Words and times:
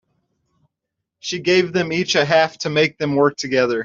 She 1.19 1.37
gave 1.37 1.73
them 1.73 1.93
each 1.93 2.15
a 2.15 2.25
half 2.25 2.57
to 2.59 2.71
make 2.71 2.97
them 2.97 3.15
work 3.15 3.37
together. 3.37 3.79